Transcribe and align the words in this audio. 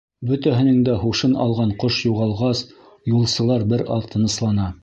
Бөтәһенең 0.27 0.79
дә 0.87 0.95
һушын 1.01 1.35
алған 1.43 1.75
ҡош 1.85 1.99
юғалғас, 2.07 2.65
юлсылар 3.15 3.71
бер 3.75 3.89
аҙ 3.99 4.13
тыныслана. 4.17 4.71